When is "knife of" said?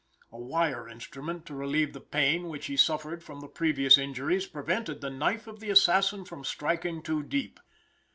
5.11-5.59